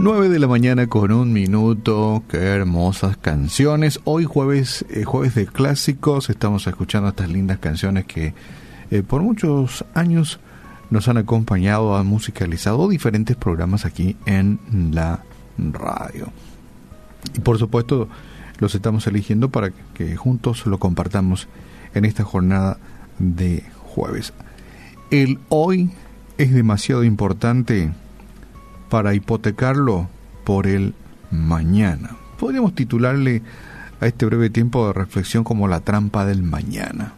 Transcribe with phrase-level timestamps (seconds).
[0.00, 3.98] 9 de la mañana con un minuto, qué hermosas canciones.
[4.04, 8.32] Hoy jueves, eh, jueves de clásicos, estamos escuchando estas lindas canciones que
[8.92, 10.38] eh, por muchos años
[10.90, 14.60] nos han acompañado, han musicalizado diferentes programas aquí en
[14.94, 15.24] la
[15.58, 16.28] radio.
[17.34, 18.08] Y por supuesto
[18.60, 21.48] los estamos eligiendo para que juntos lo compartamos
[21.94, 22.78] en esta jornada
[23.18, 24.32] de jueves.
[25.10, 25.90] El hoy
[26.36, 27.90] es demasiado importante
[28.88, 30.08] para hipotecarlo
[30.44, 30.94] por el
[31.30, 32.16] mañana.
[32.38, 33.42] Podríamos titularle
[34.00, 37.12] a este breve tiempo de reflexión como la trampa del mañana.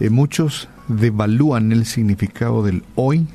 [0.00, 3.26] Eh, muchos devalúan el significado del hoy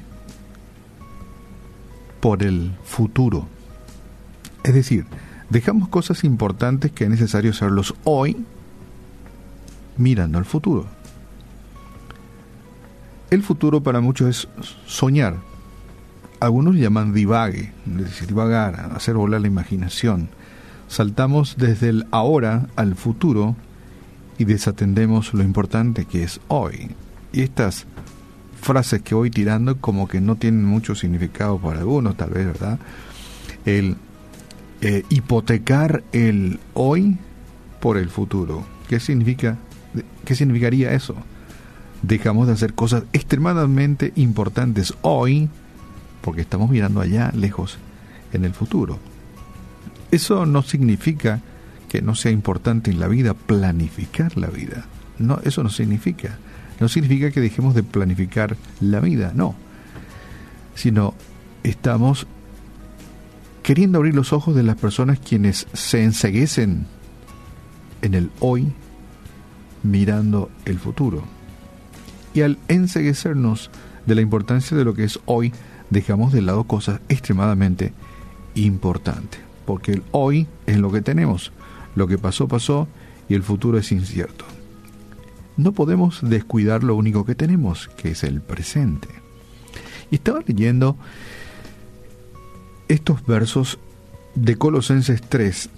[2.20, 3.48] por el futuro.
[4.64, 5.06] Es decir,
[5.50, 8.38] dejamos cosas importantes que es necesario hacerlos hoy
[9.98, 10.86] mirando al futuro.
[13.32, 15.38] El futuro para muchos es soñar,
[16.42, 20.28] algunos llaman divague, decir, divagar, hacer volar la imaginación.
[20.88, 23.56] Saltamos desde el ahora al futuro
[24.40, 26.90] y desatendemos lo importante que es hoy.
[27.32, 27.86] Y estas
[28.60, 32.80] frases que voy tirando como que no tienen mucho significado para algunos, tal vez, ¿verdad?
[33.66, 33.98] El
[34.82, 37.18] eh, hipotecar el hoy
[37.80, 38.66] por el futuro.
[38.90, 39.58] ¿Qué significa?
[40.26, 41.14] ¿Qué significaría eso?
[42.02, 45.50] Dejamos de hacer cosas extremadamente importantes hoy
[46.22, 47.78] porque estamos mirando allá lejos
[48.34, 49.00] en el futuro.
[50.12, 51.42] Eso no significa
[51.90, 54.86] que no sea importante en la vida planificar la vida.
[55.20, 56.38] No, eso no significa.
[56.80, 59.56] No significa que dejemos de planificar la vida, no.
[60.76, 61.14] Sino
[61.64, 62.28] estamos
[63.62, 66.88] queriendo abrir los ojos de las personas quienes se enseguecen
[68.02, 68.74] en el hoy
[69.84, 71.24] mirando el futuro.
[72.34, 73.70] Y al enseguecernos
[74.06, 75.54] de la importancia de lo que es hoy,
[75.92, 77.94] dejamos de lado cosas extremadamente
[78.56, 79.40] importantes.
[79.66, 81.52] Porque el hoy es lo que tenemos.
[81.96, 82.88] Lo que pasó, pasó
[83.30, 84.46] y el futuro es incierto.
[85.58, 89.10] No podemos descuidar lo único que tenemos, que es el presente.
[90.10, 90.98] Y estaba leyendo
[92.88, 93.78] estos versos
[94.34, 95.70] de Colosenses 3,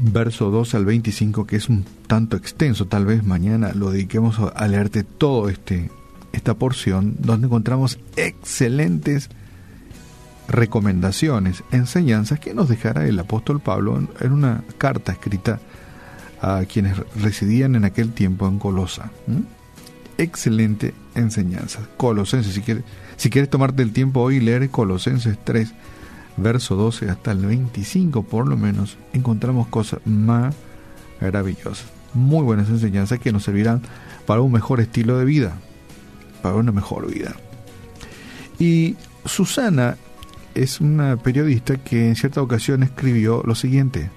[0.00, 4.68] verso 2 al 25, que es un tanto extenso, tal vez mañana lo dediquemos a
[4.68, 5.90] leerte todo este
[6.36, 9.30] esta porción donde encontramos excelentes
[10.48, 15.58] recomendaciones, enseñanzas que nos dejara el apóstol Pablo en una carta escrita
[16.40, 19.10] a quienes residían en aquel tiempo en Colosa.
[20.18, 21.80] Excelente enseñanza.
[21.96, 22.84] Colosenses, si quieres,
[23.16, 25.72] si quieres tomarte el tiempo hoy leer Colosenses 3,
[26.36, 31.86] verso 12 hasta el 25 por lo menos, encontramos cosas maravillosas.
[32.12, 33.82] Muy buenas enseñanzas que nos servirán
[34.26, 35.56] para un mejor estilo de vida
[36.42, 37.36] para una mejor vida.
[38.58, 39.96] Y Susana
[40.54, 44.10] es una periodista que en cierta ocasión escribió lo siguiente.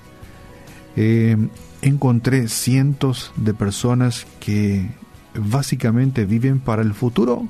[0.95, 1.37] Eh,
[1.81, 4.89] encontré cientos de personas que
[5.35, 7.47] básicamente viven para el futuro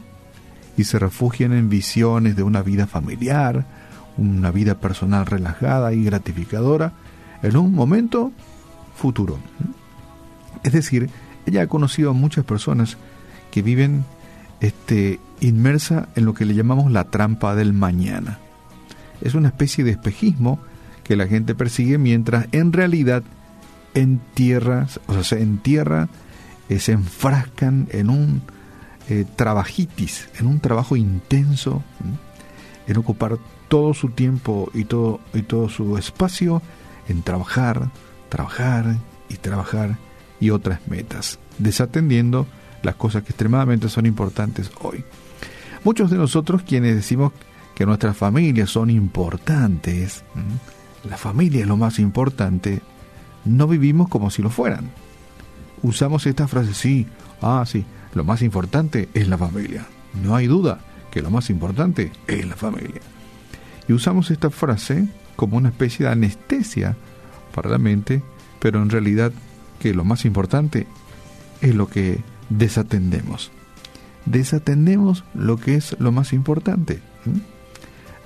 [0.77, 3.65] y se refugian en visiones de una vida familiar,
[4.17, 6.93] una vida personal relajada y gratificadora
[7.41, 8.31] en un momento
[8.95, 9.39] futuro.
[10.63, 11.09] Es decir,
[11.45, 12.97] ella ha conocido a muchas personas
[13.51, 14.03] que viven
[14.61, 18.39] este, inmersa en lo que le llamamos la trampa del mañana.
[19.21, 20.59] Es una especie de espejismo
[21.03, 23.23] que la gente persigue mientras en realidad
[23.93, 26.07] entierra, o sea, se entierra,
[26.69, 28.41] eh, se enfrascan en un
[29.09, 31.83] eh, trabajitis, en un trabajo intenso,
[32.87, 33.37] en ocupar
[33.67, 36.61] todo su tiempo y todo, y todo su espacio
[37.07, 37.89] en trabajar,
[38.29, 38.97] trabajar
[39.29, 39.97] y trabajar
[40.39, 42.47] y otras metas, desatendiendo
[42.83, 45.03] las cosas que extremadamente son importantes hoy.
[45.83, 47.33] Muchos de nosotros quienes decimos
[47.75, 50.23] que nuestras familias son importantes,
[51.07, 52.81] la familia es lo más importante,
[53.45, 54.89] no vivimos como si lo fueran.
[55.81, 57.07] Usamos esta frase, sí,
[57.41, 59.85] ah, sí, lo más importante es la familia.
[60.21, 60.79] No hay duda
[61.11, 63.01] que lo más importante es la familia.
[63.87, 66.97] Y usamos esta frase como una especie de anestesia
[67.55, 68.21] para la mente,
[68.59, 69.31] pero en realidad
[69.79, 70.85] que lo más importante
[71.61, 72.19] es lo que
[72.49, 73.51] desatendemos.
[74.25, 76.99] Desatendemos lo que es lo más importante.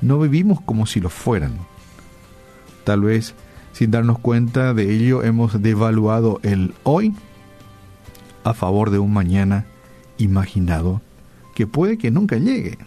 [0.01, 1.53] No vivimos como si lo fueran.
[2.83, 3.35] Tal vez
[3.73, 7.13] sin darnos cuenta de ello hemos devaluado el hoy
[8.43, 9.65] a favor de un mañana
[10.17, 11.01] imaginado
[11.55, 12.77] que puede que nunca llegue.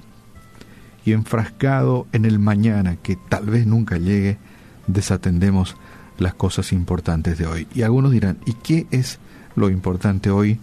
[1.05, 4.39] Y enfrascado en el mañana que tal vez nunca llegue,
[4.87, 5.77] desatendemos
[6.19, 7.69] las cosas importantes de hoy.
[7.75, 9.19] Y algunos dirán, ¿y qué es
[9.55, 10.59] lo importante hoy?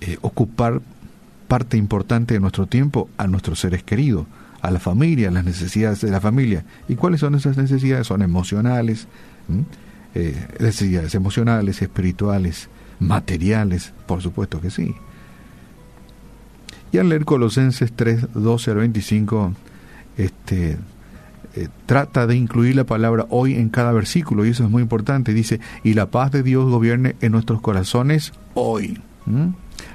[0.00, 0.80] Eh, ocupar
[1.48, 4.26] parte importante de nuestro tiempo a nuestros seres queridos,
[4.60, 6.64] a la familia, las necesidades de la familia.
[6.88, 8.06] ¿Y cuáles son esas necesidades?
[8.06, 9.08] Son emocionales,
[10.14, 12.68] eh, necesidades emocionales, espirituales,
[13.00, 14.94] materiales, por supuesto que sí.
[16.92, 19.52] Y al leer Colosenses 3, 12 al 25,
[20.16, 20.78] este,
[21.54, 25.32] eh, trata de incluir la palabra hoy en cada versículo, y eso es muy importante.
[25.34, 29.00] Dice, y la paz de Dios gobierne en nuestros corazones hoy.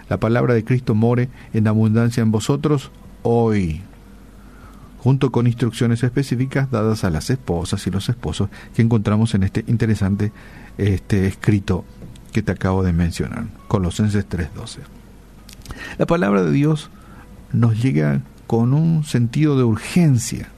[0.09, 2.91] La palabra de Cristo more en abundancia en vosotros
[3.23, 3.81] hoy
[5.03, 9.65] junto con instrucciones específicas dadas a las esposas y los esposos que encontramos en este
[9.67, 10.31] interesante
[10.77, 11.83] este escrito
[12.31, 14.79] que te acabo de mencionar, Colosenses 3:12.
[15.97, 16.89] La palabra de Dios
[17.51, 20.52] nos llega con un sentido de urgencia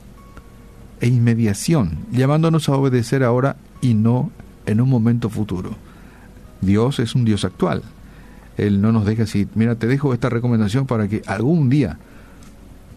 [1.02, 4.32] e inmediación, llamándonos a obedecer ahora y no
[4.66, 5.76] en un momento futuro.
[6.62, 7.84] Dios es un Dios actual.
[8.58, 11.98] Él no nos deja así, mira, te dejo esta recomendación para que algún día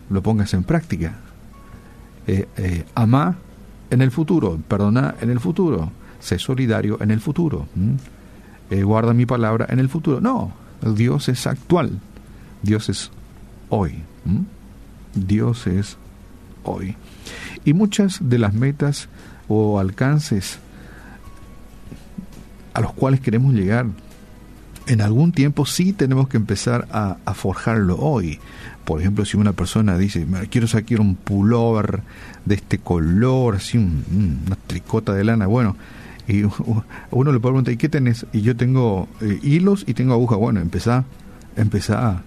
[0.09, 1.19] lo pongas en práctica
[2.29, 3.37] eh, eh, ama
[3.91, 5.91] en el futuro, perdona en el futuro,
[6.21, 7.67] sé solidario en el futuro,
[8.71, 10.21] eh, guarda mi palabra en el futuro.
[10.21, 10.53] No,
[10.95, 11.99] Dios es actual,
[12.62, 13.11] Dios es
[13.71, 14.03] hoy,
[15.15, 15.97] Dios es
[16.65, 16.97] hoy.
[17.69, 19.11] Y muchas de las metas
[19.47, 20.59] o alcances
[22.73, 23.85] a los cuales queremos llegar,
[24.87, 28.41] en algún tiempo sí tenemos que empezar a, forjarlo hoy.
[28.87, 32.00] Por ejemplo, si una persona dice, quiero sacar un pullover
[32.47, 35.76] de este color, así una tricota de lana, bueno,
[36.26, 36.44] y
[37.11, 38.25] uno le pregunta, ¿y qué tenés?
[38.32, 40.37] Y yo tengo eh, hilos y tengo aguja.
[40.37, 41.05] Bueno, empezá,
[41.55, 42.23] empezá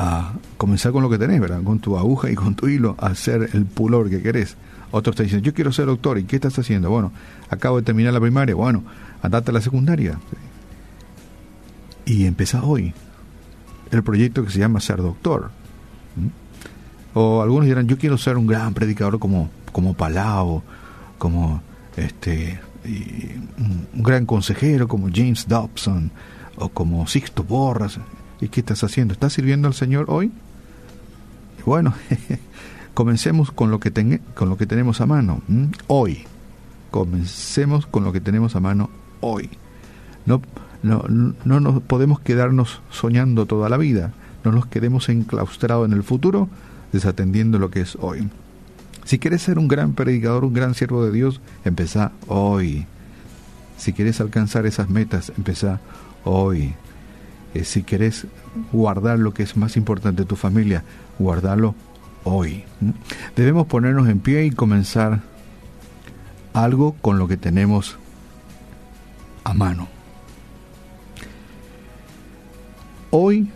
[0.00, 1.62] a, comenzar con lo que tenés, ¿verdad?
[1.62, 4.56] Con tu aguja y con tu hilo a hacer el pullover que querés.
[4.90, 6.90] Otro está diciendo, yo quiero ser doctor, ¿y qué estás haciendo?
[6.90, 7.12] Bueno,
[7.48, 8.82] acabo de terminar la primaria, bueno,
[9.22, 10.18] andate a la secundaria.
[12.04, 12.92] Y empezá hoy,
[13.90, 15.50] el proyecto que se llama Ser Doctor.
[17.14, 20.62] O algunos dirán, yo quiero ser un gran predicador como, como Palau,
[21.18, 21.62] como
[21.96, 26.10] este un gran consejero como James Dobson
[26.56, 27.98] o como Sixto Borras.
[28.40, 29.12] ¿Y qué estás haciendo?
[29.12, 30.30] ¿Estás sirviendo al Señor hoy?
[31.66, 31.94] Bueno,
[32.94, 35.42] comencemos con lo que con lo que tenemos a mano
[35.86, 36.24] hoy.
[36.90, 38.90] Comencemos con lo que tenemos a mano
[39.20, 39.50] hoy.
[40.26, 40.40] No
[40.82, 41.04] no,
[41.44, 44.12] no nos podemos quedarnos soñando toda la vida,
[44.44, 46.48] no nos quedemos enclaustrados en el futuro
[46.92, 48.28] desatendiendo lo que es hoy.
[49.04, 52.86] Si quieres ser un gran predicador, un gran siervo de Dios, empezá hoy.
[53.76, 55.80] Si quieres alcanzar esas metas, empezá
[56.24, 56.74] hoy.
[57.54, 58.26] Eh, si quieres
[58.72, 60.84] guardar lo que es más importante de tu familia,
[61.18, 61.74] guardalo
[62.24, 62.64] hoy.
[63.36, 65.20] Debemos ponernos en pie y comenzar
[66.52, 67.98] algo con lo que tenemos
[69.44, 69.88] a mano.
[73.10, 73.50] Hoy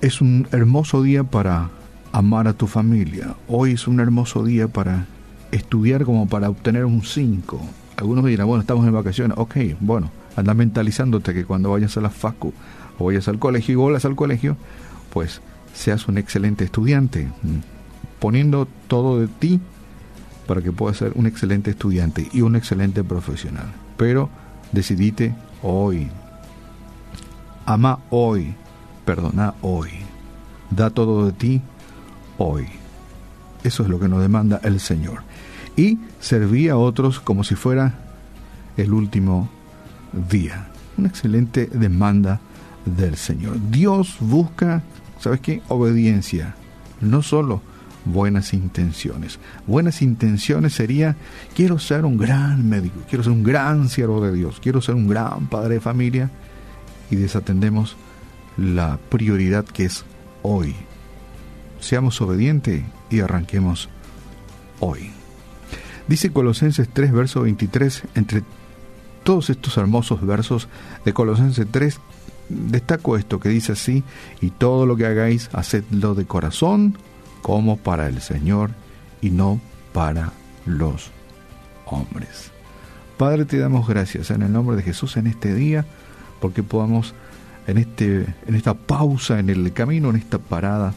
[0.00, 1.68] es un hermoso día para
[2.12, 3.36] amar a tu familia.
[3.48, 5.06] Hoy es un hermoso día para
[5.52, 7.60] estudiar como para obtener un 5.
[7.96, 9.36] Algunos dirán, bueno, estamos en vacaciones.
[9.36, 12.54] Ok, bueno, anda mentalizándote que cuando vayas a la facu
[13.04, 14.56] vayas al colegio y vuelvas al colegio,
[15.12, 15.40] pues
[15.74, 17.28] seas un excelente estudiante,
[18.18, 19.60] poniendo todo de ti
[20.46, 23.72] para que puedas ser un excelente estudiante y un excelente profesional.
[23.96, 24.28] Pero
[24.72, 26.08] decidite hoy.
[27.66, 28.54] Ama hoy
[29.10, 29.90] perdona hoy.
[30.70, 31.60] Da todo de ti
[32.38, 32.66] hoy.
[33.64, 35.22] Eso es lo que nos demanda el Señor.
[35.76, 37.94] Y serví a otros como si fuera
[38.76, 39.48] el último
[40.30, 40.68] día.
[40.96, 42.40] Una excelente demanda
[42.84, 43.56] del Señor.
[43.70, 44.82] Dios busca,
[45.18, 45.62] ¿sabes qué?
[45.68, 46.54] Obediencia.
[47.00, 47.62] No solo
[48.04, 49.38] buenas intenciones.
[49.66, 51.16] Buenas intenciones sería,
[51.54, 55.08] quiero ser un gran médico, quiero ser un gran siervo de Dios, quiero ser un
[55.08, 56.30] gran padre de familia.
[57.10, 57.96] Y desatendemos
[58.56, 60.04] la prioridad que es
[60.42, 60.74] hoy.
[61.80, 63.88] Seamos obedientes y arranquemos
[64.78, 65.10] hoy.
[66.06, 68.42] Dice Colosenses 3, verso 23, entre
[69.22, 70.68] todos estos hermosos versos
[71.04, 72.00] de Colosenses 3,
[72.50, 74.04] destaco esto que dice así,
[74.40, 76.98] y todo lo que hagáis, hacedlo de corazón,
[77.42, 78.70] como para el Señor
[79.20, 79.60] y no
[79.92, 80.32] para
[80.66, 81.10] los
[81.86, 82.50] hombres.
[83.16, 85.86] Padre, te damos gracias en el nombre de Jesús en este día,
[86.40, 87.14] porque podamos
[87.66, 90.94] en, este, en esta pausa, en el camino, en esta parada,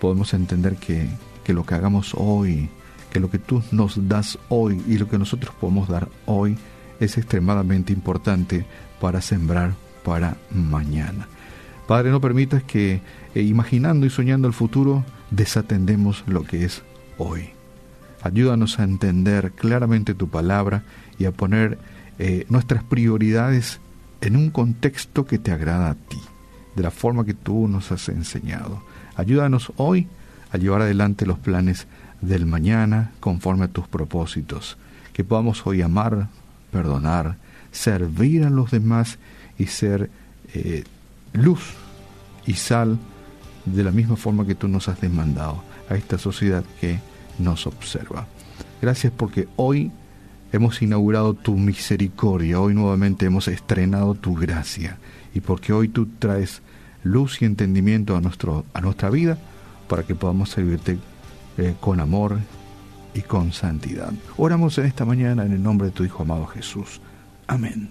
[0.00, 1.08] podemos entender que,
[1.44, 2.68] que lo que hagamos hoy,
[3.10, 6.56] que lo que tú nos das hoy y lo que nosotros podemos dar hoy
[7.00, 8.66] es extremadamente importante
[9.00, 11.28] para sembrar para mañana.
[11.86, 13.00] Padre, no permitas que
[13.34, 16.82] eh, imaginando y soñando el futuro desatendemos lo que es
[17.18, 17.50] hoy.
[18.22, 20.82] Ayúdanos a entender claramente tu palabra
[21.18, 21.78] y a poner
[22.18, 23.80] eh, nuestras prioridades
[24.20, 26.20] en un contexto que te agrada a ti,
[26.76, 28.82] de la forma que tú nos has enseñado.
[29.16, 30.06] Ayúdanos hoy
[30.52, 31.86] a llevar adelante los planes
[32.20, 34.76] del mañana conforme a tus propósitos.
[35.12, 36.28] Que podamos hoy amar,
[36.70, 37.36] perdonar,
[37.72, 39.18] servir a los demás
[39.60, 40.10] y ser
[40.54, 40.84] eh,
[41.34, 41.74] luz
[42.46, 42.98] y sal
[43.66, 46.98] de la misma forma que tú nos has demandado a esta sociedad que
[47.38, 48.26] nos observa.
[48.80, 49.92] Gracias porque hoy
[50.52, 54.98] hemos inaugurado tu misericordia, hoy nuevamente hemos estrenado tu gracia
[55.34, 56.62] y porque hoy tú traes
[57.04, 59.36] luz y entendimiento a, nuestro, a nuestra vida
[59.88, 60.98] para que podamos servirte
[61.58, 62.38] eh, con amor
[63.12, 64.12] y con santidad.
[64.38, 67.00] Oramos en esta mañana en el nombre de tu Hijo amado Jesús.
[67.46, 67.88] Amén.